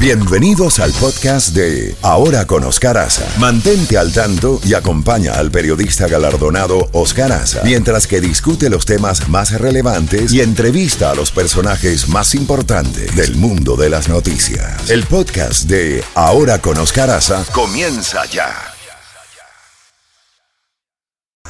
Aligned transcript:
Bienvenidos 0.00 0.78
al 0.78 0.92
podcast 0.92 1.56
de 1.56 1.96
Ahora 2.02 2.46
con 2.46 2.62
Oscar 2.62 2.96
Aza. 2.98 3.26
Mantente 3.40 3.98
al 3.98 4.12
tanto 4.12 4.60
y 4.64 4.74
acompaña 4.74 5.32
al 5.32 5.50
periodista 5.50 6.06
galardonado 6.06 6.88
Oscar 6.92 7.32
Aza 7.32 7.62
mientras 7.64 8.06
que 8.06 8.20
discute 8.20 8.70
los 8.70 8.86
temas 8.86 9.28
más 9.28 9.50
relevantes 9.60 10.32
y 10.32 10.40
entrevista 10.40 11.10
a 11.10 11.16
los 11.16 11.32
personajes 11.32 12.08
más 12.08 12.36
importantes 12.36 13.16
del 13.16 13.34
mundo 13.34 13.74
de 13.74 13.90
las 13.90 14.08
noticias. 14.08 14.88
El 14.88 15.02
podcast 15.02 15.64
de 15.64 16.04
Ahora 16.14 16.60
con 16.60 16.78
Oscar 16.78 17.10
Aza 17.10 17.44
comienza 17.52 18.24
ya. 18.26 18.54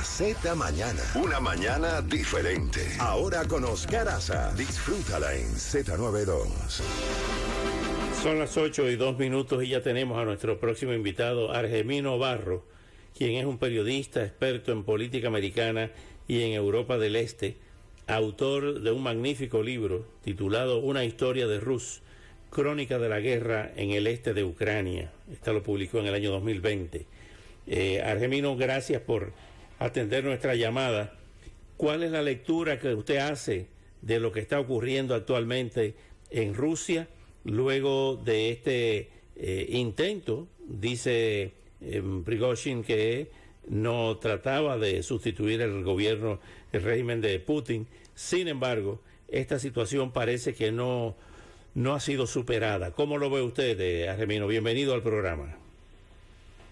Z 0.02 0.54
Mañana. 0.54 1.02
Una 1.14 1.38
mañana 1.38 2.00
diferente. 2.00 2.96
Ahora 2.98 3.44
con 3.44 3.64
Oscar 3.64 4.08
Aza. 4.08 4.52
Disfrútala 4.56 5.34
en 5.34 5.54
Z92. 5.54 6.46
Son 8.22 8.40
las 8.40 8.56
8 8.56 8.90
y 8.90 8.96
2 8.96 9.16
minutos 9.16 9.62
y 9.62 9.68
ya 9.68 9.80
tenemos 9.80 10.18
a 10.18 10.24
nuestro 10.24 10.58
próximo 10.58 10.92
invitado, 10.92 11.52
Argemino 11.52 12.18
Barro, 12.18 12.64
quien 13.16 13.36
es 13.36 13.44
un 13.44 13.58
periodista 13.58 14.24
experto 14.24 14.72
en 14.72 14.82
política 14.82 15.28
americana 15.28 15.92
y 16.26 16.42
en 16.42 16.52
Europa 16.52 16.98
del 16.98 17.14
Este, 17.14 17.56
autor 18.08 18.80
de 18.80 18.90
un 18.90 19.04
magnífico 19.04 19.62
libro 19.62 20.04
titulado 20.24 20.80
Una 20.80 21.04
historia 21.04 21.46
de 21.46 21.60
Rus, 21.60 22.02
crónica 22.50 22.98
de 22.98 23.08
la 23.08 23.20
guerra 23.20 23.70
en 23.76 23.92
el 23.92 24.08
este 24.08 24.34
de 24.34 24.42
Ucrania. 24.42 25.12
Esta 25.32 25.52
lo 25.52 25.62
publicó 25.62 26.00
en 26.00 26.06
el 26.06 26.14
año 26.14 26.32
2020. 26.32 27.06
Eh, 27.68 28.02
Argemino, 28.02 28.56
gracias 28.56 29.00
por 29.00 29.32
atender 29.78 30.24
nuestra 30.24 30.56
llamada. 30.56 31.14
¿Cuál 31.76 32.02
es 32.02 32.10
la 32.10 32.22
lectura 32.22 32.80
que 32.80 32.94
usted 32.94 33.18
hace 33.18 33.68
de 34.02 34.18
lo 34.18 34.32
que 34.32 34.40
está 34.40 34.58
ocurriendo 34.58 35.14
actualmente 35.14 35.94
en 36.30 36.54
Rusia? 36.54 37.06
Luego 37.48 38.16
de 38.16 38.50
este 38.50 39.08
eh, 39.36 39.66
intento, 39.70 40.46
dice 40.66 41.52
eh, 41.80 42.02
Prigozhin 42.24 42.82
que 42.82 43.30
no 43.68 44.16
trataba 44.18 44.78
de 44.78 45.02
sustituir 45.02 45.60
el 45.60 45.82
gobierno, 45.82 46.40
el 46.72 46.82
régimen 46.82 47.20
de 47.20 47.38
Putin. 47.40 47.86
Sin 48.14 48.48
embargo, 48.48 49.00
esta 49.28 49.58
situación 49.58 50.12
parece 50.12 50.54
que 50.54 50.72
no, 50.72 51.14
no 51.74 51.94
ha 51.94 52.00
sido 52.00 52.26
superada. 52.26 52.92
¿Cómo 52.92 53.18
lo 53.18 53.30
ve 53.30 53.42
usted, 53.42 53.78
eh, 53.80 54.08
Argemino? 54.08 54.46
Bienvenido 54.46 54.94
al 54.94 55.02
programa. 55.02 55.56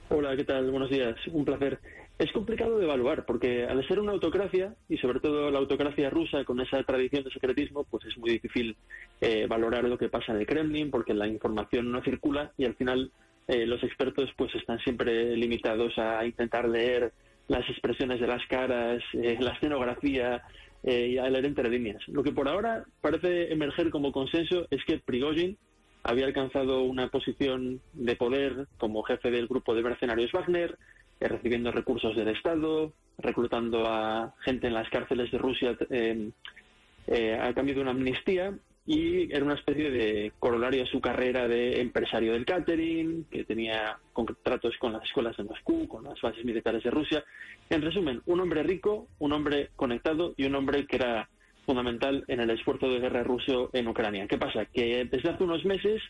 Hola, 0.08 0.36
¿qué 0.36 0.44
tal? 0.44 0.70
Buenos 0.70 0.90
días. 0.90 1.16
Un 1.32 1.44
placer. 1.44 1.78
Es 2.18 2.32
complicado 2.32 2.78
de 2.78 2.84
evaluar 2.84 3.26
porque 3.26 3.64
al 3.64 3.86
ser 3.86 4.00
una 4.00 4.12
autocracia 4.12 4.74
y 4.88 4.96
sobre 4.96 5.20
todo 5.20 5.50
la 5.50 5.58
autocracia 5.58 6.08
rusa 6.08 6.44
con 6.44 6.58
esa 6.60 6.82
tradición 6.82 7.24
de 7.24 7.30
secretismo, 7.30 7.84
pues 7.84 8.06
es 8.06 8.16
muy 8.16 8.30
difícil 8.30 8.74
eh, 9.20 9.46
valorar 9.46 9.84
lo 9.84 9.98
que 9.98 10.08
pasa 10.08 10.32
en 10.32 10.38
el 10.38 10.46
Kremlin 10.46 10.90
porque 10.90 11.12
la 11.12 11.26
información 11.26 11.92
no 11.92 12.02
circula 12.02 12.52
y 12.56 12.64
al 12.64 12.74
final 12.74 13.12
eh, 13.48 13.66
los 13.66 13.82
expertos 13.82 14.30
pues 14.34 14.54
están 14.54 14.78
siempre 14.78 15.36
limitados 15.36 15.98
a 15.98 16.24
intentar 16.24 16.66
leer 16.66 17.12
las 17.48 17.68
expresiones 17.68 18.18
de 18.18 18.26
las 18.26 18.44
caras, 18.46 19.02
eh, 19.12 19.36
la 19.40 19.52
escenografía 19.52 20.42
y 20.82 21.18
a 21.18 21.28
leer 21.28 21.46
entre 21.46 21.68
líneas. 21.68 22.00
Lo 22.06 22.22
que 22.22 22.30
por 22.30 22.48
ahora 22.48 22.84
parece 23.00 23.52
emerger 23.52 23.90
como 23.90 24.12
consenso 24.12 24.68
es 24.70 24.84
que 24.84 25.00
Prigozhin 25.00 25.58
había 26.04 26.26
alcanzado 26.26 26.82
una 26.82 27.08
posición 27.08 27.80
de 27.92 28.14
poder 28.14 28.68
como 28.78 29.02
jefe 29.02 29.32
del 29.32 29.48
grupo 29.48 29.74
de 29.74 29.82
mercenarios 29.82 30.30
Wagner, 30.30 30.78
eh, 31.20 31.28
recibiendo 31.28 31.70
recursos 31.72 32.14
del 32.16 32.28
Estado, 32.28 32.92
reclutando 33.18 33.86
a 33.86 34.34
gente 34.40 34.66
en 34.66 34.74
las 34.74 34.88
cárceles 34.90 35.30
de 35.30 35.38
Rusia 35.38 35.76
eh, 35.90 36.30
eh, 37.06 37.38
a 37.40 37.54
cambio 37.54 37.74
de 37.74 37.80
una 37.80 37.92
amnistía 37.92 38.52
y 38.86 39.32
era 39.32 39.44
una 39.44 39.54
especie 39.54 39.90
de 39.90 40.32
corolario 40.38 40.84
a 40.84 40.86
su 40.86 41.00
carrera 41.00 41.48
de 41.48 41.80
empresario 41.80 42.32
del 42.32 42.44
catering, 42.44 43.24
que 43.30 43.44
tenía 43.44 43.98
contratos 44.12 44.76
con 44.78 44.92
las 44.92 45.02
escuelas 45.02 45.36
de 45.36 45.42
Moscú, 45.42 45.88
con 45.88 46.04
las 46.04 46.20
bases 46.20 46.44
militares 46.44 46.84
de 46.84 46.90
Rusia. 46.90 47.24
En 47.68 47.82
resumen, 47.82 48.22
un 48.26 48.40
hombre 48.40 48.62
rico, 48.62 49.08
un 49.18 49.32
hombre 49.32 49.70
conectado 49.74 50.34
y 50.36 50.44
un 50.44 50.54
hombre 50.54 50.86
que 50.86 50.96
era 50.96 51.28
fundamental 51.64 52.24
en 52.28 52.38
el 52.38 52.50
esfuerzo 52.50 52.88
de 52.88 53.00
guerra 53.00 53.24
ruso 53.24 53.70
en 53.72 53.88
Ucrania. 53.88 54.28
¿Qué 54.28 54.38
pasa? 54.38 54.66
Que 54.66 55.04
desde 55.04 55.30
hace 55.30 55.42
unos 55.42 55.64
meses 55.64 56.00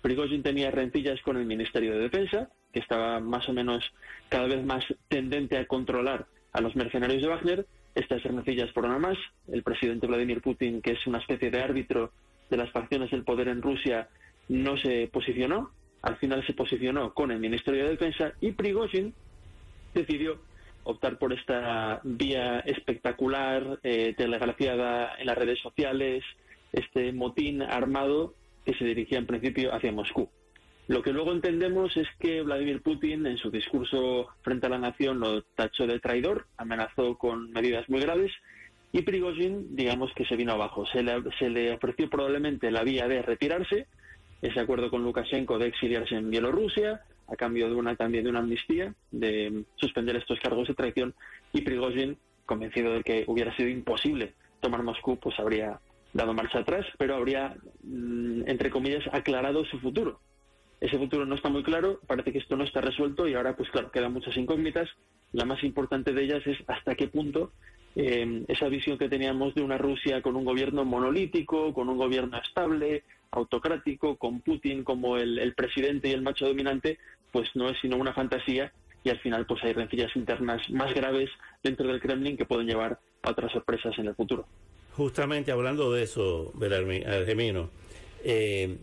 Prigozhin 0.00 0.42
tenía 0.42 0.70
rencillas 0.70 1.20
con 1.20 1.36
el 1.36 1.44
Ministerio 1.44 1.92
de 1.92 2.00
Defensa, 2.00 2.50
que 2.72 2.80
estaba 2.80 3.20
más 3.20 3.48
o 3.48 3.52
menos 3.52 3.84
cada 4.28 4.46
vez 4.46 4.64
más 4.64 4.84
tendente 5.08 5.58
a 5.58 5.66
controlar 5.66 6.26
a 6.52 6.60
los 6.60 6.74
mercenarios 6.76 7.22
de 7.22 7.28
Wagner. 7.28 7.66
Estas 7.94 8.22
rencillas 8.22 8.70
por 8.72 8.86
una 8.86 8.98
más. 8.98 9.18
El 9.48 9.62
presidente 9.62 10.06
Vladimir 10.06 10.40
Putin, 10.40 10.80
que 10.80 10.92
es 10.92 11.06
una 11.06 11.18
especie 11.18 11.50
de 11.50 11.60
árbitro 11.60 12.12
de 12.48 12.56
las 12.56 12.70
facciones 12.70 13.10
del 13.10 13.24
poder 13.24 13.48
en 13.48 13.62
Rusia, 13.62 14.08
no 14.48 14.76
se 14.76 15.08
posicionó. 15.12 15.70
Al 16.02 16.16
final 16.16 16.44
se 16.46 16.54
posicionó 16.54 17.14
con 17.14 17.30
el 17.30 17.38
Ministerio 17.38 17.84
de 17.84 17.90
Defensa 17.90 18.32
y 18.40 18.52
Prigozhin 18.52 19.14
decidió 19.94 20.40
optar 20.84 21.18
por 21.18 21.32
esta 21.32 22.00
vía 22.02 22.60
espectacular, 22.60 23.78
eh, 23.82 24.14
telegrafiada 24.16 25.14
en 25.18 25.26
las 25.26 25.38
redes 25.38 25.60
sociales, 25.60 26.24
este 26.72 27.12
motín 27.12 27.62
armado 27.62 28.34
que 28.64 28.74
se 28.74 28.84
dirigía 28.84 29.18
en 29.18 29.26
principio 29.26 29.74
hacia 29.74 29.92
Moscú. 29.92 30.28
Lo 30.92 31.02
que 31.02 31.14
luego 31.14 31.32
entendemos 31.32 31.96
es 31.96 32.06
que 32.20 32.42
Vladimir 32.42 32.82
Putin 32.82 33.24
en 33.24 33.38
su 33.38 33.50
discurso 33.50 34.28
frente 34.42 34.66
a 34.66 34.68
la 34.68 34.78
nación 34.78 35.20
lo 35.20 35.40
tachó 35.40 35.86
de 35.86 35.98
traidor, 35.98 36.48
amenazó 36.58 37.16
con 37.16 37.50
medidas 37.50 37.88
muy 37.88 38.02
graves 38.02 38.30
y 38.92 39.00
Prigozhin, 39.00 39.74
digamos 39.74 40.12
que 40.12 40.26
se 40.26 40.36
vino 40.36 40.52
abajo. 40.52 40.84
Se 40.84 41.02
le, 41.02 41.22
se 41.38 41.48
le 41.48 41.72
ofreció 41.72 42.10
probablemente 42.10 42.70
la 42.70 42.84
vía 42.84 43.08
de 43.08 43.22
retirarse, 43.22 43.86
ese 44.42 44.60
acuerdo 44.60 44.90
con 44.90 45.02
Lukashenko 45.02 45.58
de 45.58 45.68
exiliarse 45.68 46.14
en 46.14 46.28
Bielorrusia, 46.28 47.00
a 47.26 47.36
cambio 47.36 47.70
de 47.70 47.74
una 47.74 47.96
también 47.96 48.24
de 48.24 48.30
una 48.30 48.40
amnistía, 48.40 48.94
de 49.10 49.64
suspender 49.76 50.16
estos 50.16 50.40
cargos 50.40 50.68
de 50.68 50.74
traición, 50.74 51.14
y 51.54 51.62
Prigozhin, 51.62 52.18
convencido 52.44 52.92
de 52.92 53.02
que 53.02 53.24
hubiera 53.28 53.56
sido 53.56 53.70
imposible 53.70 54.34
tomar 54.60 54.82
Moscú, 54.82 55.16
pues 55.16 55.40
habría 55.40 55.80
dado 56.12 56.34
marcha 56.34 56.58
atrás, 56.58 56.84
pero 56.98 57.14
habría, 57.14 57.56
mm, 57.82 58.42
entre 58.46 58.68
comillas, 58.68 59.04
aclarado 59.10 59.64
su 59.64 59.78
futuro. 59.78 60.20
Ese 60.82 60.98
futuro 60.98 61.24
no 61.24 61.36
está 61.36 61.48
muy 61.48 61.62
claro, 61.62 62.00
parece 62.08 62.32
que 62.32 62.38
esto 62.38 62.56
no 62.56 62.64
está 62.64 62.80
resuelto 62.80 63.28
y 63.28 63.34
ahora, 63.34 63.54
pues 63.54 63.70
claro, 63.70 63.92
quedan 63.92 64.12
muchas 64.12 64.36
incógnitas. 64.36 64.88
La 65.32 65.44
más 65.44 65.62
importante 65.62 66.12
de 66.12 66.24
ellas 66.24 66.44
es 66.44 66.58
hasta 66.66 66.96
qué 66.96 67.06
punto 67.06 67.52
eh, 67.94 68.44
esa 68.48 68.68
visión 68.68 68.98
que 68.98 69.08
teníamos 69.08 69.54
de 69.54 69.62
una 69.62 69.78
Rusia 69.78 70.20
con 70.22 70.34
un 70.34 70.44
gobierno 70.44 70.84
monolítico, 70.84 71.72
con 71.72 71.88
un 71.88 71.98
gobierno 71.98 72.36
estable, 72.36 73.04
autocrático, 73.30 74.16
con 74.16 74.40
Putin 74.40 74.82
como 74.82 75.16
el, 75.18 75.54
presidente 75.54 76.08
y 76.08 76.12
el 76.14 76.22
macho 76.22 76.48
dominante, 76.48 76.98
pues 77.30 77.48
no 77.54 77.68
es 77.68 77.78
sino 77.80 77.96
una 77.96 78.12
fantasía 78.12 78.72
y 79.04 79.10
al 79.10 79.20
final 79.20 79.46
pues 79.46 79.62
hay 79.62 79.74
rencillas 79.74 80.10
internas 80.16 80.68
más 80.70 80.92
graves 80.94 81.30
dentro 81.62 81.86
del 81.86 82.00
Kremlin 82.00 82.36
que 82.36 82.44
pueden 82.44 82.66
llevar 82.66 82.98
a 83.22 83.30
otras 83.30 83.52
sorpresas 83.52 83.96
en 83.98 84.06
el 84.08 84.16
futuro. 84.16 84.48
Justamente 84.96 85.52
hablando 85.52 85.92
de 85.92 86.02
eso, 86.02 86.52
eh, 88.24 88.78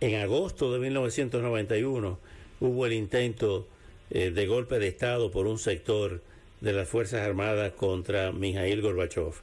en 0.00 0.14
agosto 0.16 0.72
de 0.72 0.78
1991 0.80 2.18
hubo 2.60 2.86
el 2.86 2.92
intento 2.94 3.68
eh, 4.10 4.30
de 4.30 4.46
golpe 4.46 4.78
de 4.78 4.88
Estado 4.88 5.30
por 5.30 5.46
un 5.46 5.58
sector 5.58 6.22
de 6.60 6.72
las 6.72 6.88
Fuerzas 6.88 7.20
Armadas 7.20 7.72
contra 7.72 8.32
Mikhail 8.32 8.80
Gorbachev. 8.80 9.34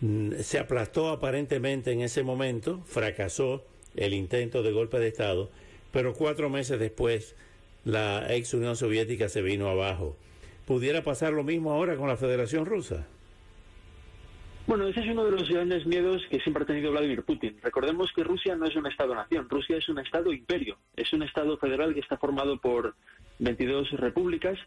Mm, 0.00 0.32
se 0.40 0.58
aplastó 0.58 1.10
aparentemente 1.10 1.92
en 1.92 2.00
ese 2.00 2.22
momento, 2.22 2.82
fracasó 2.86 3.62
el 3.94 4.14
intento 4.14 4.62
de 4.62 4.72
golpe 4.72 4.98
de 4.98 5.08
Estado, 5.08 5.50
pero 5.92 6.14
cuatro 6.14 6.48
meses 6.50 6.78
después 6.78 7.34
la 7.84 8.26
ex 8.34 8.54
Unión 8.54 8.76
Soviética 8.76 9.28
se 9.28 9.42
vino 9.42 9.68
abajo. 9.68 10.16
¿Pudiera 10.66 11.04
pasar 11.04 11.34
lo 11.34 11.44
mismo 11.44 11.72
ahora 11.72 11.96
con 11.96 12.08
la 12.08 12.16
Federación 12.16 12.64
Rusa? 12.64 13.06
Bueno, 14.66 14.88
ese 14.88 15.00
es 15.00 15.08
uno 15.08 15.24
de 15.26 15.32
los 15.32 15.46
grandes 15.50 15.84
miedos 15.84 16.22
que 16.30 16.40
siempre 16.40 16.62
ha 16.62 16.66
tenido 16.66 16.90
Vladimir 16.90 17.22
Putin. 17.22 17.58
Recordemos 17.62 18.10
que 18.16 18.24
Rusia 18.24 18.56
no 18.56 18.64
es 18.64 18.74
un 18.74 18.86
Estado-nación, 18.86 19.46
Rusia 19.50 19.76
es 19.76 19.86
un 19.90 19.98
Estado-imperio, 19.98 20.78
es 20.96 21.12
un 21.12 21.22
Estado 21.22 21.58
federal 21.58 21.92
que 21.92 22.00
está 22.00 22.16
formado 22.16 22.58
por 22.58 22.94
22 23.40 23.90
repúblicas 23.92 24.58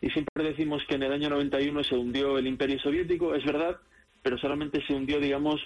y 0.00 0.08
siempre 0.10 0.44
decimos 0.44 0.84
que 0.88 0.94
en 0.94 1.02
el 1.02 1.12
año 1.12 1.30
91 1.30 1.82
se 1.82 1.96
hundió 1.96 2.38
el 2.38 2.46
imperio 2.46 2.78
soviético, 2.78 3.34
es 3.34 3.44
verdad, 3.44 3.78
pero 4.22 4.38
solamente 4.38 4.86
se 4.86 4.94
hundió, 4.94 5.18
digamos, 5.18 5.60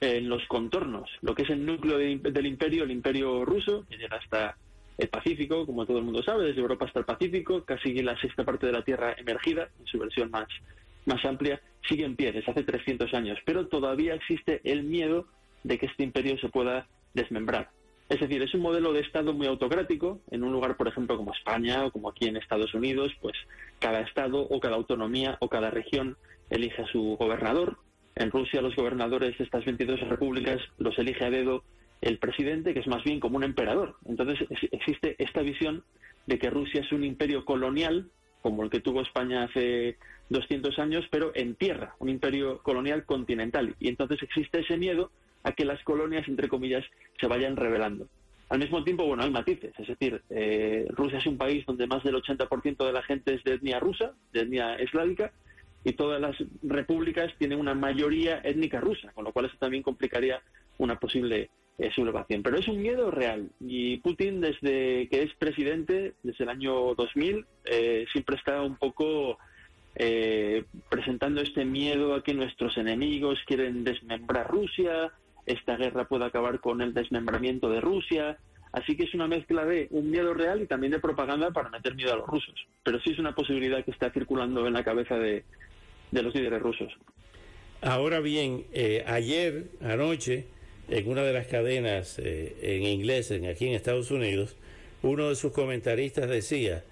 en 0.00 0.28
los 0.28 0.46
contornos, 0.46 1.10
lo 1.20 1.34
que 1.34 1.42
es 1.42 1.50
el 1.50 1.66
núcleo 1.66 1.98
del 1.98 2.46
imperio, 2.46 2.84
el 2.84 2.92
imperio 2.92 3.44
ruso, 3.44 3.84
que 3.90 3.96
llega 3.96 4.16
hasta 4.16 4.56
el 4.96 5.08
Pacífico, 5.08 5.66
como 5.66 5.84
todo 5.86 5.98
el 5.98 6.04
mundo 6.04 6.22
sabe, 6.22 6.44
desde 6.44 6.60
Europa 6.60 6.84
hasta 6.84 7.00
el 7.00 7.04
Pacífico, 7.04 7.64
casi 7.64 7.94
la 8.00 8.16
sexta 8.20 8.44
parte 8.44 8.66
de 8.66 8.72
la 8.72 8.84
Tierra 8.84 9.12
emergida, 9.18 9.68
en 9.80 9.86
su 9.86 9.98
versión 9.98 10.30
más 10.30 10.46
más 11.06 11.24
amplia, 11.24 11.60
sigue 11.88 12.04
en 12.04 12.16
pie 12.16 12.32
desde 12.32 12.50
hace 12.50 12.64
300 12.64 13.12
años, 13.14 13.38
pero 13.44 13.66
todavía 13.68 14.14
existe 14.14 14.60
el 14.64 14.84
miedo 14.84 15.26
de 15.62 15.78
que 15.78 15.86
este 15.86 16.04
imperio 16.04 16.38
se 16.38 16.48
pueda 16.48 16.86
desmembrar. 17.14 17.70
Es 18.08 18.20
decir, 18.20 18.42
es 18.42 18.52
un 18.54 18.60
modelo 18.60 18.92
de 18.92 19.00
Estado 19.00 19.32
muy 19.32 19.46
autocrático. 19.46 20.20
En 20.30 20.44
un 20.44 20.52
lugar, 20.52 20.76
por 20.76 20.88
ejemplo, 20.88 21.16
como 21.16 21.32
España 21.32 21.86
o 21.86 21.90
como 21.90 22.10
aquí 22.10 22.26
en 22.26 22.36
Estados 22.36 22.74
Unidos, 22.74 23.12
pues 23.20 23.34
cada 23.78 24.00
Estado 24.00 24.42
o 24.42 24.60
cada 24.60 24.76
autonomía 24.76 25.38
o 25.40 25.48
cada 25.48 25.70
región 25.70 26.16
elige 26.50 26.82
a 26.82 26.86
su 26.86 27.16
gobernador. 27.18 27.78
En 28.14 28.30
Rusia 28.30 28.60
los 28.60 28.76
gobernadores 28.76 29.36
de 29.38 29.44
estas 29.44 29.64
22 29.64 30.00
repúblicas 30.08 30.60
los 30.78 30.98
elige 30.98 31.24
a 31.24 31.30
dedo 31.30 31.64
el 32.02 32.18
presidente, 32.18 32.74
que 32.74 32.80
es 32.80 32.86
más 32.86 33.02
bien 33.02 33.20
como 33.20 33.36
un 33.36 33.44
emperador. 33.44 33.96
Entonces 34.04 34.46
existe 34.70 35.16
esta 35.18 35.40
visión 35.40 35.82
de 36.26 36.38
que 36.38 36.50
Rusia 36.50 36.82
es 36.82 36.92
un 36.92 37.04
imperio 37.04 37.44
colonial, 37.44 38.10
como 38.44 38.62
el 38.62 38.68
que 38.68 38.80
tuvo 38.80 39.00
España 39.00 39.44
hace 39.44 39.96
200 40.28 40.78
años, 40.78 41.06
pero 41.10 41.32
en 41.34 41.54
tierra, 41.54 41.96
un 41.98 42.10
imperio 42.10 42.58
colonial 42.58 43.06
continental. 43.06 43.74
Y 43.80 43.88
entonces 43.88 44.22
existe 44.22 44.60
ese 44.60 44.76
miedo 44.76 45.10
a 45.44 45.52
que 45.52 45.64
las 45.64 45.82
colonias, 45.82 46.28
entre 46.28 46.50
comillas, 46.50 46.84
se 47.18 47.26
vayan 47.26 47.56
revelando. 47.56 48.06
Al 48.50 48.58
mismo 48.58 48.84
tiempo, 48.84 49.06
bueno, 49.06 49.22
hay 49.22 49.30
matices, 49.30 49.72
es 49.78 49.88
decir, 49.88 50.20
eh, 50.28 50.86
Rusia 50.90 51.20
es 51.20 51.26
un 51.26 51.38
país 51.38 51.64
donde 51.64 51.86
más 51.86 52.04
del 52.04 52.16
80% 52.16 52.84
de 52.84 52.92
la 52.92 53.02
gente 53.02 53.32
es 53.32 53.42
de 53.44 53.54
etnia 53.54 53.80
rusa, 53.80 54.12
de 54.34 54.40
etnia 54.40 54.74
eslávica, 54.74 55.32
y 55.82 55.94
todas 55.94 56.20
las 56.20 56.36
repúblicas 56.62 57.32
tienen 57.38 57.58
una 57.58 57.72
mayoría 57.72 58.42
étnica 58.44 58.78
rusa, 58.78 59.10
con 59.12 59.24
lo 59.24 59.32
cual 59.32 59.46
eso 59.46 59.56
también 59.58 59.82
complicaría 59.82 60.42
una 60.76 61.00
posible 61.00 61.48
eh. 61.78 61.90
Pero 62.42 62.58
es 62.58 62.68
un 62.68 62.80
miedo 62.80 63.10
real 63.10 63.50
y 63.60 63.96
Putin 63.98 64.40
desde 64.40 65.08
que 65.08 65.22
es 65.22 65.34
presidente, 65.34 66.14
desde 66.22 66.44
el 66.44 66.50
año 66.50 66.94
2000, 66.94 67.44
eh, 67.64 68.06
siempre 68.12 68.36
está 68.36 68.62
un 68.62 68.76
poco 68.76 69.38
eh, 69.96 70.64
presentando 70.88 71.40
este 71.40 71.64
miedo 71.64 72.14
a 72.14 72.22
que 72.22 72.34
nuestros 72.34 72.76
enemigos 72.76 73.38
quieren 73.46 73.84
desmembrar 73.84 74.48
Rusia, 74.50 75.12
esta 75.46 75.76
guerra 75.76 76.06
puede 76.06 76.24
acabar 76.24 76.60
con 76.60 76.80
el 76.80 76.94
desmembramiento 76.94 77.68
de 77.68 77.80
Rusia. 77.80 78.38
Así 78.72 78.96
que 78.96 79.04
es 79.04 79.14
una 79.14 79.28
mezcla 79.28 79.64
de 79.64 79.86
un 79.90 80.10
miedo 80.10 80.34
real 80.34 80.60
y 80.60 80.66
también 80.66 80.90
de 80.92 80.98
propaganda 80.98 81.52
para 81.52 81.70
meter 81.70 81.94
miedo 81.94 82.12
a 82.12 82.16
los 82.16 82.26
rusos. 82.26 82.66
Pero 82.82 82.98
sí 83.00 83.12
es 83.12 83.20
una 83.20 83.32
posibilidad 83.32 83.84
que 83.84 83.92
está 83.92 84.10
circulando 84.10 84.66
en 84.66 84.72
la 84.72 84.82
cabeza 84.82 85.16
de, 85.16 85.44
de 86.10 86.22
los 86.22 86.34
líderes 86.34 86.60
rusos. 86.60 86.92
Ahora 87.82 88.20
bien, 88.20 88.64
eh, 88.72 89.04
ayer, 89.06 89.66
anoche, 89.80 90.46
en 90.88 91.08
una 91.08 91.22
de 91.22 91.32
las 91.32 91.46
cadenas 91.46 92.18
eh, 92.18 92.56
en 92.62 92.82
inglés 92.82 93.30
en, 93.30 93.46
aquí 93.46 93.66
en 93.66 93.74
Estados 93.74 94.10
Unidos, 94.10 94.56
uno 95.02 95.28
de 95.28 95.36
sus 95.36 95.52
comentaristas 95.52 96.28
decía 96.28 96.84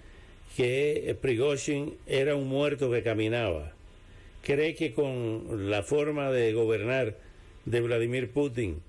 que 0.55 1.17
Prigozhin 1.21 1.95
era 2.05 2.35
un 2.35 2.47
muerto 2.47 2.91
que 2.91 3.03
caminaba. 3.03 3.71
¿Cree 4.43 4.75
que 4.75 4.93
con 4.93 5.69
la 5.69 5.83
forma 5.83 6.29
de 6.31 6.53
gobernar 6.53 7.17
de 7.65 7.81
Vladimir 7.81 8.29
Putin, 8.29 8.81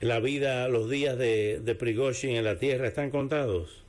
la 0.00 0.18
vida, 0.18 0.68
los 0.68 0.88
días 0.88 1.18
de, 1.18 1.60
de 1.60 1.74
Prigozhin 1.74 2.36
en 2.36 2.44
la 2.44 2.58
tierra 2.58 2.88
están 2.88 3.10
contados? 3.10 3.84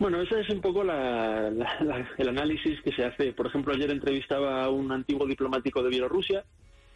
Bueno, 0.00 0.22
ese 0.22 0.40
es 0.40 0.48
un 0.48 0.62
poco 0.62 0.82
el 0.82 2.28
análisis 2.28 2.80
que 2.80 2.90
se 2.92 3.04
hace. 3.04 3.34
Por 3.34 3.46
ejemplo, 3.46 3.74
ayer 3.74 3.90
entrevistaba 3.90 4.64
a 4.64 4.70
un 4.70 4.90
antiguo 4.92 5.26
diplomático 5.26 5.82
de 5.82 5.90
Bielorrusia, 5.90 6.42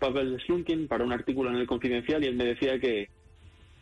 Pavel 0.05 0.39
Slunkin, 0.45 0.87
para 0.87 1.05
un 1.05 1.12
artículo 1.12 1.49
en 1.49 1.56
el 1.56 1.67
Confidencial 1.67 2.23
y 2.23 2.27
él 2.27 2.37
me 2.37 2.45
decía 2.45 2.79
que, 2.79 3.09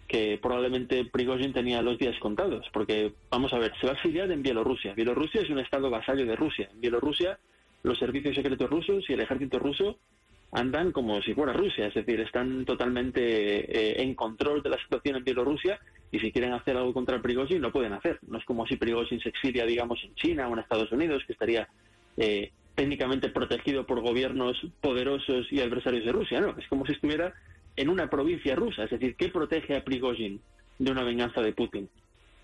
que 0.06 0.38
probablemente 0.40 1.04
Prigozhin 1.04 1.52
tenía 1.52 1.82
los 1.82 1.98
días 1.98 2.16
contados, 2.20 2.64
porque 2.72 3.12
vamos 3.28 3.52
a 3.52 3.58
ver, 3.58 3.72
se 3.80 3.86
va 3.86 3.92
a 3.92 3.96
exiliar 3.96 4.30
en 4.30 4.42
Bielorrusia. 4.42 4.94
Bielorrusia 4.94 5.40
es 5.40 5.50
un 5.50 5.58
estado 5.58 5.90
vasallo 5.90 6.24
de 6.24 6.36
Rusia. 6.36 6.68
En 6.72 6.80
Bielorrusia, 6.80 7.38
los 7.82 7.98
servicios 7.98 8.36
secretos 8.36 8.70
rusos 8.70 9.04
y 9.08 9.14
el 9.14 9.20
ejército 9.20 9.58
ruso 9.58 9.98
andan 10.52 10.92
como 10.92 11.20
si 11.22 11.34
fuera 11.34 11.52
Rusia, 11.54 11.86
es 11.86 11.94
decir, 11.94 12.20
están 12.20 12.64
totalmente 12.66 13.20
eh, 13.20 14.02
en 14.02 14.14
control 14.14 14.62
de 14.62 14.70
la 14.70 14.78
situación 14.78 15.16
en 15.16 15.24
Bielorrusia 15.24 15.80
y 16.12 16.20
si 16.20 16.30
quieren 16.30 16.52
hacer 16.52 16.76
algo 16.76 16.92
contra 16.92 17.20
Prigozhin 17.20 17.60
lo 17.60 17.72
pueden 17.72 17.94
hacer. 17.94 18.20
No 18.28 18.38
es 18.38 18.44
como 18.44 18.64
si 18.66 18.76
Prigozhin 18.76 19.18
se 19.20 19.30
exilia, 19.30 19.66
digamos, 19.66 19.98
en 20.04 20.14
China 20.14 20.46
o 20.46 20.52
en 20.52 20.60
Estados 20.60 20.92
Unidos, 20.92 21.24
que 21.26 21.32
estaría 21.32 21.66
eh, 22.16 22.52
técnicamente 22.74 23.28
protegido 23.28 23.86
por 23.86 24.00
gobiernos 24.00 24.56
poderosos 24.80 25.46
y 25.50 25.60
adversarios 25.60 26.04
de 26.04 26.12
Rusia. 26.12 26.40
No, 26.40 26.56
es 26.58 26.66
como 26.68 26.86
si 26.86 26.92
estuviera 26.92 27.34
en 27.76 27.88
una 27.88 28.08
provincia 28.08 28.54
rusa. 28.54 28.84
Es 28.84 28.90
decir, 28.90 29.16
¿qué 29.16 29.28
protege 29.28 29.76
a 29.76 29.84
Prigozhin 29.84 30.40
de 30.78 30.90
una 30.90 31.02
venganza 31.02 31.40
de 31.40 31.52
Putin? 31.52 31.88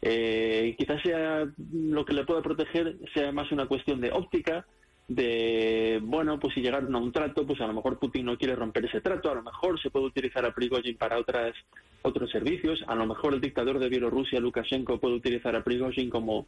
Eh, 0.00 0.76
quizás 0.78 1.02
sea 1.02 1.46
lo 1.72 2.04
que 2.04 2.14
le 2.14 2.25
pueda 2.25 2.42
proteger 2.42 2.96
sea 3.14 3.32
más 3.32 3.50
una 3.50 3.66
cuestión 3.66 4.00
de 4.00 4.12
óptica, 4.12 4.64
de, 5.08 6.00
bueno, 6.02 6.38
pues 6.38 6.54
si 6.54 6.60
llegaron 6.60 6.94
a 6.94 6.98
un 6.98 7.12
trato, 7.12 7.46
pues 7.46 7.60
a 7.60 7.66
lo 7.66 7.72
mejor 7.72 7.98
Putin 7.98 8.26
no 8.26 8.36
quiere 8.36 8.54
romper 8.54 8.84
ese 8.84 9.00
trato, 9.00 9.30
a 9.30 9.34
lo 9.34 9.42
mejor 9.42 9.80
se 9.80 9.90
puede 9.90 10.06
utilizar 10.06 10.44
a 10.44 10.54
Prigozhin 10.54 10.96
para 10.96 11.19
otras 11.19 11.54
otros 12.02 12.30
servicios, 12.30 12.84
a 12.86 12.94
lo 12.94 13.06
mejor 13.06 13.34
el 13.34 13.40
dictador 13.40 13.78
de 13.78 13.88
Bielorrusia, 13.88 14.38
Lukashenko, 14.38 15.00
puede 15.00 15.16
utilizar 15.16 15.56
a 15.56 15.64
Prigozhin 15.64 16.10
como 16.10 16.46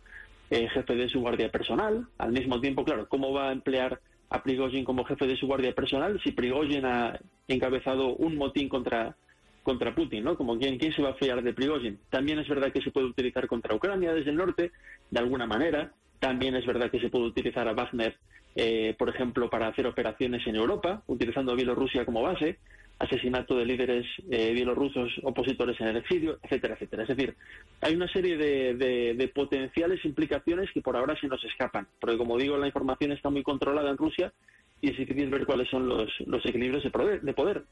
eh, 0.51 0.69
jefe 0.69 0.95
de 0.95 1.09
su 1.09 1.21
guardia 1.21 1.51
personal, 1.51 2.07
al 2.19 2.33
mismo 2.33 2.61
tiempo, 2.61 2.85
claro, 2.85 3.09
¿cómo 3.09 3.33
va 3.33 3.49
a 3.49 3.53
emplear 3.53 4.01
a 4.29 4.43
Prigozhin 4.43 4.85
como 4.85 5.05
jefe 5.05 5.27
de 5.27 5.37
su 5.37 5.47
guardia 5.47 5.75
personal 5.75 6.21
si 6.23 6.33
Prigozhin 6.33 6.85
ha 6.85 7.19
encabezado 7.49 8.15
un 8.17 8.37
motín 8.37 8.69
contra 8.69 9.17
contra 9.63 9.95
Putin, 9.95 10.25
¿no? 10.25 10.37
Como 10.37 10.59
quién, 10.59 10.79
quién 10.79 10.93
se 10.95 11.03
va 11.03 11.11
a 11.11 11.15
fiar 11.15 11.43
de 11.43 11.53
Prigozhin. 11.53 11.99
También 12.09 12.39
es 12.39 12.49
verdad 12.49 12.73
que 12.73 12.81
se 12.81 12.91
puede 12.91 13.07
utilizar 13.07 13.47
contra 13.47 13.75
Ucrania 13.75 14.15
desde 14.15 14.31
el 14.31 14.37
norte, 14.37 14.73
de 15.11 15.21
alguna 15.21 15.47
manera. 15.47 15.93
También 16.19 16.57
es 16.57 16.65
verdad 16.65 16.91
que 16.91 16.99
se 16.99 17.11
puede 17.11 17.27
utilizar 17.27 17.69
a 17.69 17.75
Wagner 17.75 18.17
eh, 18.57 18.95
por 18.99 19.09
ejemplo, 19.09 19.49
para 19.49 19.69
hacer 19.69 19.87
operaciones 19.87 20.47
en 20.47 20.57
Europa, 20.57 21.03
utilizando 21.07 21.55
Bielorrusia 21.55 22.05
como 22.05 22.23
base, 22.23 22.59
asesinato 23.01 23.57
de 23.57 23.65
líderes 23.65 24.07
eh, 24.31 24.53
bielorrusos 24.53 25.11
opositores 25.25 25.81
en 25.81 25.89
el 25.89 25.97
exilio, 25.97 26.39
etcétera, 26.43 26.75
etcétera. 26.75 27.03
Es 27.03 27.09
decir, 27.09 27.35
hay 27.81 27.95
una 27.97 28.07
serie 28.09 28.37
de, 28.37 29.33
potenciales 29.35 30.05
implicaciones 30.05 30.71
que 30.73 30.83
por 30.83 30.97
ahora 30.97 31.19
se 31.19 31.27
nos 31.27 31.43
escapan, 31.45 31.89
porque 31.99 32.19
como 32.19 32.37
digo, 32.37 32.57
la 32.59 32.67
información 32.67 33.13
está 33.13 33.31
muy 33.31 33.43
controlada 33.43 33.91
en 33.91 33.97
Rusia 33.97 34.33
y 34.81 34.91
es 34.91 34.99
difícil 34.99 35.31
ver 35.31 35.47
cuáles 35.47 35.69
son 35.69 35.89
los, 35.89 36.11
equilibrios 36.45 36.85
de 36.85 36.91
poder, 36.91 37.23
de. 37.23 37.63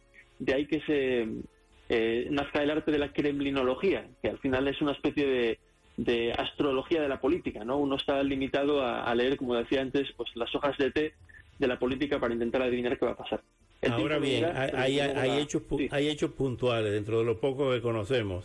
De 0.40 0.54
ahí 0.54 0.66
que 0.66 0.80
se 0.82 1.26
eh, 1.88 2.28
nazca 2.30 2.62
el 2.62 2.70
arte 2.70 2.90
de 2.90 2.98
la 2.98 3.12
kremlinología, 3.12 4.06
que 4.22 4.30
al 4.30 4.38
final 4.38 4.68
es 4.68 4.80
una 4.80 4.92
especie 4.92 5.26
de 5.26 5.58
de 5.98 6.32
astrología 6.32 7.02
de 7.02 7.08
la 7.08 7.20
política, 7.20 7.64
¿no? 7.64 7.76
Uno 7.76 7.96
está 7.96 8.22
limitado 8.22 8.86
a, 8.86 9.12
leer, 9.16 9.36
como 9.36 9.56
decía 9.56 9.82
antes, 9.82 10.08
pues 10.16 10.30
las 10.36 10.54
hojas 10.54 10.78
de 10.78 10.92
té 10.92 11.14
de 11.58 11.66
la 11.66 11.76
política 11.76 12.20
para 12.20 12.32
intentar 12.32 12.62
adivinar 12.62 12.96
qué 12.96 13.04
va 13.04 13.12
a 13.12 13.16
pasar. 13.16 13.42
Ahora 13.82 14.18
bien, 14.18 14.44
hay, 14.44 14.98
hechos, 15.38 15.62
hay 15.90 16.08
hechos 16.08 16.32
puntuales 16.32 16.92
dentro 16.92 17.18
de 17.18 17.24
lo 17.24 17.38
poco 17.38 17.70
que 17.70 17.80
conocemos, 17.80 18.44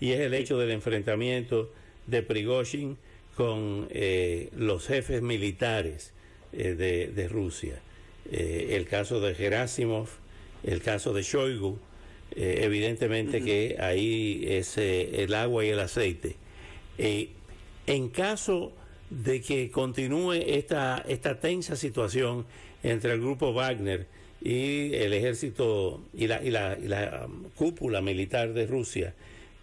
y 0.00 0.12
es 0.12 0.20
el 0.20 0.34
hecho 0.34 0.58
del 0.58 0.70
enfrentamiento 0.70 1.72
de 2.06 2.22
Prigozhin 2.22 2.96
con 3.34 3.88
eh, 3.90 4.50
los 4.56 4.86
jefes 4.86 5.22
militares 5.22 6.12
eh, 6.52 6.74
de, 7.14 7.28
Rusia. 7.28 7.80
Eh, 8.30 8.70
el 8.72 8.86
caso 8.86 9.20
de 9.20 9.34
Gerasimov, 9.34 10.08
el 10.64 10.82
caso 10.82 11.12
de 11.12 11.22
Shoigu, 11.22 11.78
evidentemente 12.36 13.42
que 13.42 13.76
ahí 13.80 14.44
es 14.46 14.76
el 14.76 15.34
agua 15.34 15.64
y 15.64 15.70
el 15.70 15.80
aceite. 15.80 16.36
Eh, 16.98 17.30
en 17.86 18.08
caso 18.08 18.72
de 19.08 19.40
que 19.40 19.70
continúe 19.70 20.32
esta, 20.32 21.02
esta 21.08 21.40
tensa 21.40 21.76
situación 21.76 22.44
entre 22.82 23.12
el 23.12 23.20
grupo 23.20 23.54
Wagner 23.54 24.06
y 24.40 24.94
el 24.94 25.12
ejército 25.12 26.02
y 26.14 26.26
la, 26.26 26.42
y 26.42 26.50
la, 26.50 27.26
um, 27.26 27.44
cúpula 27.54 28.00
militar 28.00 28.52
de 28.52 28.66
Rusia, 28.66 29.14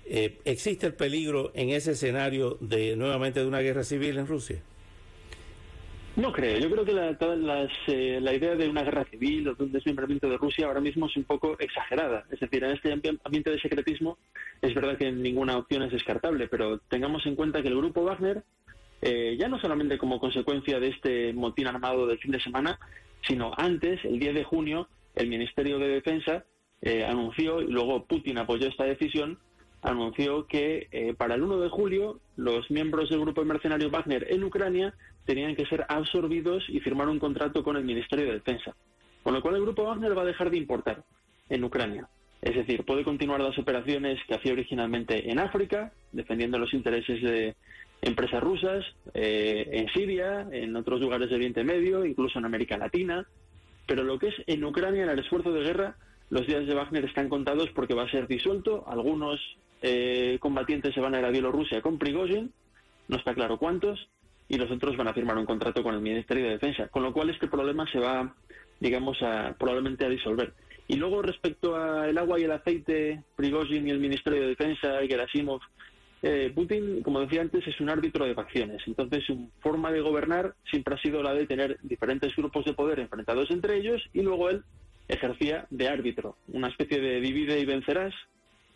eh, 0.06 0.38
¿existe 0.46 0.88
el 0.88 0.94
peligro 0.94 1.52
en 1.56 1.70
ese 1.70 1.92
escenario 1.92 2.58
de 2.60 2.96
nuevamente 2.96 3.40
de 3.40 3.48
una 3.48 3.60
guerra 3.60 3.84
civil 3.84 4.18
en 4.18 4.28
Rusia? 4.28 4.62
No 6.16 6.32
creo. 6.32 6.58
Yo 6.60 6.72
creo 6.72 6.86
que 6.86 6.94
la, 6.94 7.18
eh, 7.88 8.20
la 8.22 8.34
idea 8.34 8.56
de 8.56 8.70
una 8.70 8.84
guerra 8.84 9.04
civil 9.06 9.50
o 9.50 9.56
de 9.56 9.64
un 9.66 9.72
desmembramiento 9.74 10.30
de 10.30 10.38
Rusia 10.38 10.68
ahora 10.68 10.80
mismo 10.80 11.08
es 11.08 11.18
un 11.18 11.26
poco 11.26 11.58
exagerada. 11.60 12.26
Es 12.32 12.40
decir, 12.40 12.64
en 12.64 12.72
este 12.72 12.94
ambiente 13.24 13.52
de 13.52 13.60
secretismo 13.60 14.18
es 14.62 14.74
verdad 14.74 14.98
que 14.98 15.12
ninguna 15.12 15.58
opción 15.58 15.84
es 15.84 15.92
descartable, 15.92 16.48
pero 16.48 16.80
tengamos 16.88 17.26
en 17.26 17.36
cuenta 17.36 17.62
que 17.62 17.68
el 17.68 17.76
grupo 17.76 18.04
Wagner, 18.04 18.44
eh, 19.02 19.36
ya 19.38 19.50
no 19.50 19.60
solamente 19.60 19.98
como 19.98 20.20
consecuencia 20.20 20.80
de 20.80 20.88
este 20.88 21.34
motín 21.34 21.68
armado 21.68 22.08
del 22.08 22.18
fin 22.20 22.32
de 22.32 22.40
semana, 22.40 22.80
sino 23.28 23.52
antes, 23.58 24.04
el 24.06 24.20
10 24.20 24.36
de 24.36 24.44
junio, 24.44 24.88
el 25.16 25.28
Ministerio 25.28 25.80
de 25.80 25.88
Defensa 25.88 26.46
eh, 26.82 27.06
anunció, 27.06 27.62
y 27.62 27.68
luego 27.68 28.06
Putin 28.06 28.38
apoyó 28.38 28.68
esta 28.68 28.84
decisión, 28.86 29.40
anunció 29.82 30.48
que 30.48 31.14
para 31.18 31.36
el 31.36 31.44
1 31.44 31.60
de 31.60 31.70
julio 31.70 32.20
los 32.38 32.72
miembros 32.72 33.10
del 33.10 33.20
grupo 33.20 33.46
mercenario 33.46 33.92
Wagner 33.92 34.26
en 34.32 34.44
Ucrania 34.44 34.96
tenían 35.26 35.56
que 35.56 35.66
ser 35.66 35.86
absorbidos 35.90 36.64
y 36.70 36.80
firmar 36.80 37.08
un 37.08 37.20
contrato 37.20 37.64
con 37.64 37.78
el 37.78 37.84
Ministerio 37.84 38.26
de 38.26 38.34
Defensa. 38.34 38.76
Con 39.24 39.34
lo 39.34 39.42
cual 39.42 39.56
el 39.56 39.62
grupo 39.62 39.84
Wagner 39.84 40.18
va 40.18 40.22
a 40.22 40.26
dejar 40.26 40.50
de 40.50 40.58
importar 40.58 41.04
en 41.50 41.64
Ucrania. 41.64 42.08
Es 42.42 42.56
decir, 42.56 42.84
puede 42.84 43.04
continuar 43.04 43.42
las 43.42 43.58
operaciones 43.58 44.20
que 44.28 44.36
hacía 44.36 44.54
originalmente 44.54 45.32
en 45.32 45.40
África, 45.40 45.92
defendiendo 46.12 46.60
los 46.60 46.74
intereses 46.74 47.22
de 47.22 47.56
empresas 48.06 48.42
rusas, 48.42 48.86
eh, 49.14 49.68
en 49.72 49.90
Siria, 49.90 50.48
en 50.52 50.76
otros 50.76 51.02
lugares 51.02 51.28
del 51.28 51.38
Oriente 51.38 51.64
Medio, 51.64 52.06
incluso 52.06 52.40
en 52.40 52.46
América 52.46 52.78
Latina. 52.78 53.28
Pero 53.88 54.04
lo 54.04 54.18
que 54.20 54.28
es 54.28 54.36
en 54.48 54.64
Ucrania, 54.64 55.04
en 55.04 55.10
el 55.10 55.20
esfuerzo 55.20 55.52
de 55.52 55.64
guerra, 55.64 55.98
los 56.30 56.48
días 56.48 56.66
de 56.66 56.74
Wagner 56.74 57.06
están 57.06 57.30
contados 57.30 57.70
porque 57.76 57.94
va 57.94 58.04
a 58.04 58.12
ser 58.12 58.28
disuelto. 58.28 58.86
Algunos 58.88 59.40
eh, 59.82 60.38
combatientes 60.40 60.94
se 60.94 61.02
van 61.02 61.16
a 61.16 61.20
ir 61.20 61.26
a 61.26 61.32
Bielorrusia 61.32 61.82
con 61.82 61.98
Prigozhin, 61.98 62.52
no 63.08 63.18
está 63.18 63.34
claro 63.34 63.58
cuántos, 63.58 64.08
y 64.48 64.58
los 64.58 64.70
otros 64.70 64.96
van 64.98 65.08
a 65.08 65.14
firmar 65.14 65.38
un 65.38 65.46
contrato 65.46 65.84
con 65.84 65.96
el 65.96 66.02
Ministerio 66.02 66.46
de 66.46 66.52
Defensa, 66.52 66.88
con 66.90 67.04
lo 67.04 67.12
cual 67.12 67.30
este 67.30 67.48
problema 67.48 67.90
se 67.92 68.00
va, 68.00 68.36
digamos, 68.80 69.22
a, 69.22 69.56
probablemente 69.58 70.06
a 70.06 70.10
disolver. 70.10 70.54
Y 70.88 70.98
luego 70.98 71.24
respecto 71.24 71.76
al 71.76 72.16
agua 72.18 72.40
y 72.40 72.44
el 72.44 72.52
aceite, 72.52 73.24
Prigozhin 73.36 73.88
y 73.88 73.92
el 73.92 74.00
Ministerio 74.00 74.42
de 74.42 74.50
Defensa 74.50 75.04
y 75.04 75.08
Gerasimov, 75.08 75.62
eh, 76.28 76.52
Putin, 76.56 77.04
como 77.04 77.20
decía 77.20 77.42
antes, 77.42 77.68
es 77.68 77.80
un 77.80 77.88
árbitro 77.88 78.26
de 78.26 78.34
facciones. 78.34 78.82
Entonces, 78.88 79.24
su 79.26 79.48
forma 79.60 79.92
de 79.92 80.02
gobernar 80.02 80.56
siempre 80.72 80.96
ha 80.96 80.98
sido 80.98 81.22
la 81.22 81.36
de 81.36 81.46
tener 81.46 81.78
diferentes 81.84 82.36
grupos 82.36 82.66
de 82.66 82.74
poder 82.74 83.00
enfrentados 83.00 83.52
entre 83.52 83.78
ellos 83.78 84.02
y 84.12 84.24
luego 84.24 84.50
él 84.50 84.64
ejercía 85.08 85.68
de 85.70 85.88
árbitro, 85.88 86.36
una 86.48 86.70
especie 86.70 87.00
de 87.00 87.22
divide 87.22 87.60
y 87.60 87.66
vencerás 87.66 88.12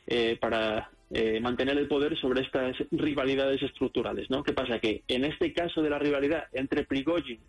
eh, 0.05 0.37
para 0.39 0.91
eh, 1.09 1.39
mantener 1.39 1.79
el 1.79 1.87
poder 1.87 2.15
sobre 2.19 2.41
estas 2.41 2.77
rivalidades 2.91 3.63
estructurales. 3.63 4.29
¿no? 4.29 4.43
¿Qué 4.43 4.53
pasa? 4.53 4.77
Que 4.77 5.01
en 5.07 5.25
este 5.25 5.51
caso 5.51 5.81
de 5.81 5.89
la 5.89 5.97
rivalidad 5.97 6.43
entre 6.53 6.83
Prigozhin 6.83 7.39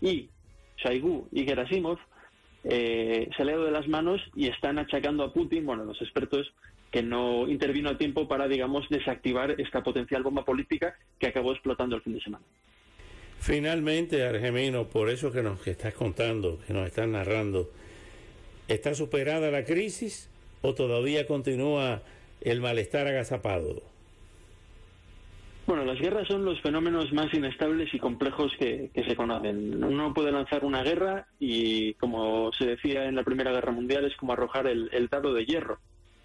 y 0.00 0.30
Shaigu 0.78 1.28
y 1.30 1.44
Gerasimov, 1.44 1.98
eh, 2.64 3.28
se 3.36 3.44
le 3.44 3.52
ha 3.52 3.54
ido 3.54 3.66
de 3.66 3.70
las 3.70 3.86
manos 3.86 4.20
y 4.34 4.48
están 4.48 4.80
achacando 4.80 5.22
a 5.22 5.32
Putin, 5.32 5.64
bueno, 5.64 5.84
los 5.84 6.02
expertos, 6.02 6.52
que 6.94 7.02
no 7.02 7.48
intervino 7.48 7.90
a 7.90 7.98
tiempo 7.98 8.28
para, 8.28 8.46
digamos, 8.46 8.88
desactivar 8.88 9.60
esta 9.60 9.82
potencial 9.82 10.22
bomba 10.22 10.44
política 10.44 10.96
que 11.18 11.26
acabó 11.26 11.50
explotando 11.50 11.96
el 11.96 12.02
fin 12.02 12.14
de 12.14 12.20
semana. 12.20 12.44
Finalmente, 13.40 14.24
Argemino, 14.24 14.84
por 14.84 15.10
eso 15.10 15.32
que 15.32 15.42
nos 15.42 15.66
estás 15.66 15.92
contando, 15.92 16.60
que 16.64 16.72
nos 16.72 16.86
estás 16.86 17.08
narrando, 17.08 17.68
¿está 18.68 18.94
superada 18.94 19.50
la 19.50 19.64
crisis 19.64 20.30
o 20.62 20.72
todavía 20.74 21.26
continúa 21.26 22.02
el 22.40 22.60
malestar 22.60 23.08
agazapado? 23.08 23.82
Bueno, 25.66 25.84
las 25.84 25.98
guerras 25.98 26.28
son 26.28 26.44
los 26.44 26.60
fenómenos 26.60 27.12
más 27.12 27.34
inestables 27.34 27.92
y 27.92 27.98
complejos 27.98 28.52
que, 28.56 28.90
se 28.94 29.16
conocen. 29.16 29.82
Uno 29.82 30.14
puede 30.14 30.30
lanzar 30.30 30.64
una 30.64 30.84
guerra 30.84 31.26
y, 31.40 31.94
como 31.94 32.52
se 32.52 32.66
decía 32.66 33.06
en 33.06 33.16
la 33.16 33.24
Primera 33.24 33.50
Guerra 33.50 33.72
Mundial, 33.72 34.04
es 34.04 34.14
como 34.14 34.32
arrojar 34.32 34.68
el, 34.68 35.08
dado 35.10 35.34
de 35.34 35.44
hierro, 35.44 35.80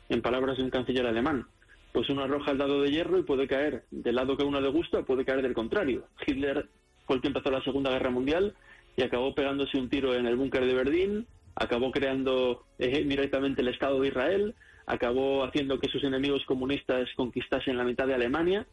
en 0.10 0.22
palabras 0.22 0.58
de 0.58 0.64
un 0.64 0.70
canciller 0.70 1.06
alemán. 1.06 1.48
Pues 1.94 2.10
uno 2.10 2.24
arroja 2.24 2.52
el 2.52 2.58
dado 2.58 2.82
de 2.82 2.92
hierro 2.92 3.18
y 3.18 3.24
puede 3.24 3.48
caer 3.48 3.86
del 3.90 4.16
lado 4.16 4.38
que 4.38 4.44
uno 4.44 4.62
le 4.62 4.70
gusta 4.70 5.04
puede 5.04 5.26
caer 5.26 5.42
del 5.42 5.54
contrario. 5.54 6.08
Hitler 6.26 6.68
fue 7.06 7.16
el 7.16 7.22
que 7.22 7.30
empezó 7.30 7.50
la 7.50 7.64
Segunda 7.64 7.92
Guerra 7.92 8.12
Mundial 8.12 8.56
y 8.96 9.04
acabó 9.04 9.34
pegándose 9.34 9.78
un 9.78 9.90
tiro 9.90 10.14
en 10.14 10.28
el 10.28 10.36
búnker 10.36 10.66
de 10.66 10.74
Berlín, 10.74 11.28
acabó 11.56 11.92
creando 11.92 12.66
eh, 12.78 13.04
directamente 13.04 13.62
el 13.62 13.70
Estado 13.70 14.00
de 14.02 14.10
Israel, 14.10 14.56
acabó 14.86 15.44
haciendo 15.44 15.80
que 15.80 15.90
sus 15.90 16.04
enemigos 16.04 16.44
comunistas 16.46 17.08
conquistasen 17.16 17.78
la 17.78 17.84
mitad 17.84 18.08
de 18.08 18.16
Alemania 18.16 18.68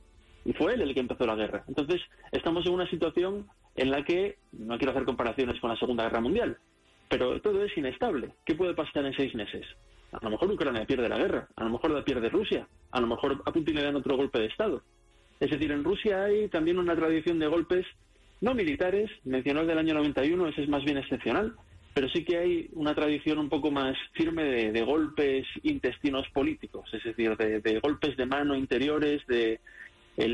y 0.44 0.52
fue 0.52 0.74
él 0.74 0.82
el 0.82 0.94
que 0.94 1.00
empezó 1.00 1.26
la 1.26 1.34
guerra. 1.34 1.64
Entonces, 1.68 2.00
estamos 2.32 2.66
en 2.66 2.72
una 2.72 2.88
situación 2.88 3.46
en 3.74 3.90
la 3.90 4.04
que, 4.04 4.38
no 4.52 4.78
quiero 4.78 4.92
hacer 4.92 5.04
comparaciones 5.04 5.60
con 5.60 5.70
la 5.70 5.76
Segunda 5.76 6.04
Guerra 6.04 6.20
Mundial, 6.20 6.58
pero 7.08 7.40
todo 7.40 7.62
es 7.64 7.76
inestable. 7.76 8.34
¿Qué 8.44 8.54
puede 8.54 8.74
pasar 8.74 9.04
en 9.04 9.14
seis 9.14 9.34
meses? 9.34 9.66
A 10.20 10.24
lo 10.24 10.30
mejor 10.30 10.50
Ucrania 10.50 10.86
pierde 10.86 11.08
la 11.08 11.18
guerra, 11.18 11.48
a 11.56 11.64
lo 11.64 11.70
mejor 11.70 11.90
la 11.90 12.04
pierde 12.04 12.28
Rusia, 12.28 12.66
a 12.90 13.00
lo 13.00 13.06
mejor 13.06 13.42
a 13.44 13.52
Putin 13.52 13.74
le 13.74 13.82
dan 13.82 13.96
otro 13.96 14.16
golpe 14.16 14.38
de 14.38 14.46
Estado. 14.46 14.82
Es 15.38 15.50
decir, 15.50 15.70
en 15.70 15.84
Rusia 15.84 16.24
hay 16.24 16.48
también 16.48 16.78
una 16.78 16.96
tradición 16.96 17.38
de 17.38 17.46
golpes 17.46 17.86
no 18.40 18.54
militares, 18.54 19.10
mencionó 19.24 19.60
el 19.60 19.66
del 19.66 19.78
año 19.78 19.94
91, 19.94 20.48
ese 20.48 20.62
es 20.62 20.68
más 20.68 20.84
bien 20.84 20.98
excepcional, 20.98 21.54
pero 21.94 22.08
sí 22.08 22.24
que 22.24 22.36
hay 22.36 22.68
una 22.72 22.94
tradición 22.94 23.38
un 23.38 23.48
poco 23.48 23.70
más 23.70 23.96
firme 24.12 24.44
de, 24.44 24.82
golpes 24.82 25.46
intestinos 25.62 26.28
políticos, 26.28 26.88
es 26.92 27.02
decir, 27.04 27.36
de 27.36 27.80
golpes 27.80 28.16
de 28.16 28.26
mano 28.26 28.54
interiores, 28.54 29.26
de, 29.26 29.60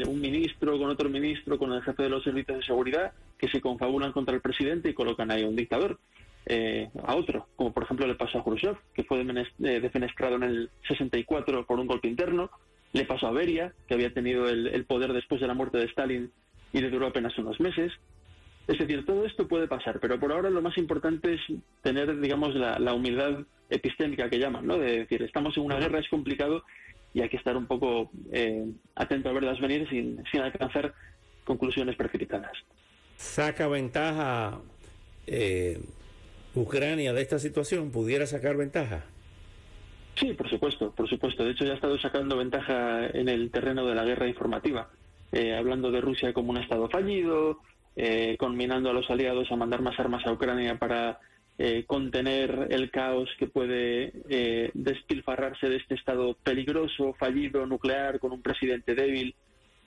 un 0.07 0.21
ministro 0.21 0.79
con 0.79 0.91
otro 0.91 1.09
ministro, 1.09 1.59
con 1.59 1.73
el 1.73 1.83
jefe 1.83 2.05
de 2.05 2.09
los 2.09 2.23
servicios 2.23 2.59
de 2.59 2.65
seguridad, 2.65 3.13
que 3.39 3.49
se 3.49 3.61
confabulan 3.61 4.13
contra 4.13 4.35
el 4.35 4.41
presidente 4.41 4.91
y 4.91 4.95
colocan 4.95 5.31
ahí 5.31 5.43
un 5.43 5.57
dictador. 5.57 5.99
Eh, 6.47 6.89
a 7.05 7.15
otro, 7.15 7.47
como 7.55 7.73
por 7.73 7.85
ejemplo 7.85 8.07
le 8.07 8.17
pasó 8.17 8.39
a 8.39 8.45
Khrushchev, 8.45 8.77
que 8.95 9.05
fue 9.05 9.21
eh, 9.21 9.81
defenestrado 9.81 10.37
en 10.37 10.43
el 10.43 10.71
64 10.89 11.67
por 11.67 11.79
un 11.79 11.87
golpe 11.87 12.09
interno, 12.09 12.51
le 12.93 13.05
pasó 13.05 13.29
a 13.29 13.33
Beria, 13.33 13.73
que 13.87 13.95
había 13.95 14.13
tenido 14.13 14.49
el, 14.49 14.85
poder 14.85 15.13
después 15.13 15.41
de 15.41 15.47
la 15.47 15.55
muerte 15.55 15.79
de 15.79 15.87
Stalin 15.87 16.31
y 16.73 16.81
le 16.81 16.91
duró 16.91 17.07
apenas 17.07 17.37
unos 17.39 17.59
meses. 17.61 17.93
Es 18.67 18.79
decir, 18.79 19.05
todo 19.07 19.25
esto 19.25 19.49
puede 19.49 19.67
pasar, 19.67 19.99
pero 20.01 20.21
por 20.21 20.33
ahora 20.33 20.51
lo 20.51 20.63
más 20.63 20.77
importante 20.79 21.35
es 21.35 21.41
tener, 21.83 22.21
digamos, 22.21 22.55
la, 22.55 22.79
la 22.79 22.95
humildad 22.95 23.45
epistémica 23.71 24.29
que 24.29 24.39
llaman, 24.39 24.67
¿no? 24.67 24.79
De 24.79 24.99
decir, 24.99 25.23
estamos 25.23 25.57
en 25.57 25.65
una 25.65 25.79
guerra, 25.79 25.99
es 25.99 26.09
complicado 26.09 26.63
y 27.15 27.21
hay 27.21 27.29
que 27.29 27.37
estar 27.37 27.57
un 27.57 27.67
poco 27.67 28.11
eh, 28.33 28.65
atento 28.95 29.29
a 29.29 29.33
verlas 29.33 29.61
venir 29.61 29.89
sin, 29.89 30.23
sin 30.31 30.41
alcanzar 30.41 30.95
conclusiones 31.45 31.97
precipitadas. 31.97 32.53
¿Saca 33.17 33.69
ventaja 33.69 34.61
eh, 35.27 35.81
Ucrania 36.55 37.13
de 37.13 37.23
esta 37.23 37.39
situación? 37.39 37.91
¿Pudiera 37.91 38.27
sacar 38.27 38.57
ventaja? 38.57 39.05
Sí, 40.15 40.35
por 40.35 40.49
supuesto, 40.51 40.91
por 40.93 41.09
supuesto. 41.09 41.45
De 41.45 41.53
hecho, 41.53 41.65
ya 41.65 41.73
ha 41.73 41.77
estado 41.77 41.99
sacando 41.99 42.37
ventaja 42.37 43.07
en 43.07 43.29
el 43.29 43.51
terreno 43.51 43.87
de 43.87 43.95
la 43.95 44.05
guerra 44.05 44.29
informativa, 44.29 44.91
eh, 45.33 45.55
hablando 45.55 45.91
de 45.91 46.03
Rusia 46.03 46.33
como 46.35 46.51
un 46.51 46.59
Estado 46.59 46.89
fallido, 46.91 47.61
eh, 47.97 48.37
conminando 48.39 48.91
a 48.91 48.93
los 48.93 49.11
aliados 49.11 49.51
a 49.51 49.57
mandar 49.57 49.81
más 49.81 49.99
armas 49.99 50.27
a 50.27 50.33
Ucrania 50.33 50.79
para 50.79 51.19
eh, 51.59 51.85
contener 51.87 52.69
el 52.71 52.91
caos 52.91 53.29
que 53.39 53.47
puede 53.47 54.13
eh, 54.29 54.71
despilfarrarse 54.75 55.69
de 55.69 55.77
este 55.77 55.95
estado 55.95 56.35
peligroso, 56.43 57.15
fallido, 57.19 57.67
nuclear, 57.67 58.19
con 58.19 58.33
un 58.33 58.43
presidente 58.43 58.95
débil. 58.95 59.35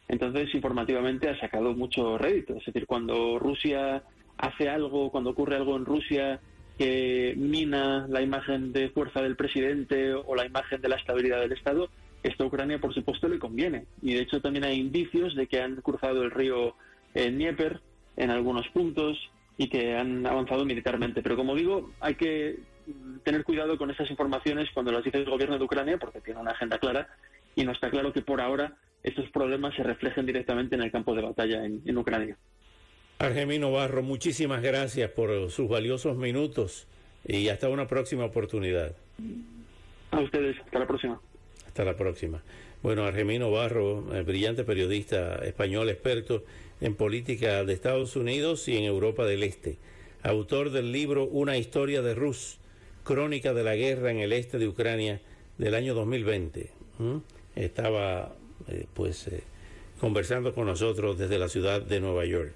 Entonces, 0.07 0.53
informativamente 0.53 1.27
ha 1.27 1.39
sacado 1.39 1.73
mucho 1.73 2.17
rédito. 2.17 2.55
Es 2.55 2.65
decir, 2.65 2.85
cuando 2.85 3.39
Rusia 3.39 4.03
hace 4.37 4.69
algo, 4.69 5.11
cuando 5.11 5.31
ocurre 5.31 5.55
algo 5.55 5.75
en 5.75 5.85
Rusia 5.85 6.39
que 6.77 7.33
mina 7.37 8.05
la 8.09 8.21
imagen 8.21 8.73
de 8.73 8.89
fuerza 8.89 9.21
del 9.21 9.35
presidente 9.35 10.13
o 10.13 10.35
la 10.35 10.45
imagen 10.45 10.81
de 10.81 10.89
la 10.89 10.95
estabilidad 10.95 11.39
del 11.39 11.53
Estado, 11.53 11.89
esto 12.23 12.43
a 12.43 12.47
Ucrania, 12.47 12.79
por 12.79 12.93
supuesto, 12.93 13.27
le 13.27 13.39
conviene. 13.39 13.85
Y 14.01 14.13
de 14.13 14.21
hecho 14.21 14.41
también 14.41 14.65
hay 14.65 14.79
indicios 14.79 15.35
de 15.35 15.47
que 15.47 15.61
han 15.61 15.77
cruzado 15.77 16.23
el 16.23 16.31
río 16.31 16.75
eh, 17.13 17.31
Dnieper 17.31 17.81
en 18.17 18.29
algunos 18.29 18.67
puntos, 18.69 19.17
y 19.57 19.69
que 19.69 19.95
han 19.95 20.25
avanzado 20.25 20.65
militarmente. 20.65 21.21
Pero 21.21 21.35
como 21.35 21.55
digo, 21.55 21.91
hay 21.99 22.15
que 22.15 22.59
tener 23.23 23.43
cuidado 23.43 23.77
con 23.77 23.89
esas 23.89 24.09
informaciones 24.09 24.69
cuando 24.73 24.91
las 24.91 25.03
dice 25.03 25.17
el 25.17 25.29
gobierno 25.29 25.57
de 25.57 25.63
Ucrania, 25.63 25.97
porque 25.97 26.21
tiene 26.21 26.39
una 26.39 26.51
agenda 26.51 26.77
clara 26.77 27.07
y 27.55 27.63
no 27.63 27.71
está 27.71 27.89
claro 27.89 28.13
que 28.13 28.21
por 28.21 28.41
ahora 28.41 28.73
estos 29.03 29.29
problemas 29.29 29.75
se 29.75 29.83
reflejen 29.83 30.25
directamente 30.25 30.75
en 30.75 30.81
el 30.81 30.91
campo 30.91 31.15
de 31.15 31.21
batalla 31.21 31.63
en, 31.63 31.97
Ucrania. 31.97 32.37
Argemino 33.17 33.71
Barro, 33.71 34.03
muchísimas 34.03 34.61
gracias 34.61 35.09
por 35.09 35.49
sus 35.49 35.69
valiosos 35.69 36.17
minutos 36.17 36.85
y 37.25 37.47
hasta 37.47 37.69
una 37.69 37.87
próxima 37.87 38.25
oportunidad. 38.25 38.93
A 40.11 40.19
ustedes, 40.19 40.57
hasta 40.59 40.79
la 40.79 40.87
próxima. 40.87 41.21
Hasta 41.65 41.85
la 41.85 41.95
próxima. 41.95 42.43
Bueno, 42.83 43.05
Argemino 43.05 43.49
Barro, 43.51 44.01
brillante 44.25 44.65
periodista 44.65 45.35
español 45.45 45.89
experto 45.89 46.43
en 46.81 46.95
política 46.95 47.63
de 47.63 47.73
Estados 47.73 48.17
Unidos 48.17 48.67
y 48.67 48.77
en 48.77 48.83
Europa 48.83 49.25
del 49.25 49.43
Este, 49.43 49.77
autor 50.21 50.71
del 50.71 50.91
libro 50.91 51.23
Una 51.23 51.57
historia 51.57 52.01
de 52.01 52.15
Rus, 52.15 52.57
crónica 53.05 53.53
de 53.53 53.63
la 53.63 53.75
guerra 53.75 54.11
en 54.11 54.19
el 54.19 54.33
este 54.33 54.57
de 54.57 54.67
Ucrania 54.67 55.21
del 55.57 55.73
año 55.73 55.93
2020. 55.93 56.69
Estaba 57.55 58.35
eh, 58.67 58.85
pues 58.93 59.27
eh, 59.27 59.43
conversando 60.01 60.53
con 60.53 60.65
nosotros 60.65 61.17
desde 61.17 61.39
la 61.39 61.47
ciudad 61.47 61.81
de 61.81 62.01
Nueva 62.01 62.25
York. 62.25 62.53